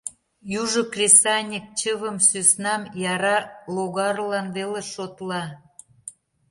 Южо 0.61 0.81
кресаньык 0.93 1.65
чывым, 1.79 2.17
сӧснам 2.27 2.81
яра 3.13 3.37
логарлан 3.75 4.47
веле 4.55 4.81
шотла. 4.93 5.43